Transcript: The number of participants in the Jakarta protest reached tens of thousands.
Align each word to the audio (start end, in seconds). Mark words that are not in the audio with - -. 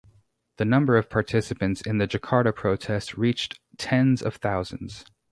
The 0.57 0.65
number 0.65 0.97
of 0.97 1.11
participants 1.11 1.81
in 1.81 1.99
the 1.99 2.07
Jakarta 2.07 2.55
protest 2.55 3.17
reached 3.17 3.59
tens 3.77 4.23
of 4.23 4.37
thousands. 4.37 5.05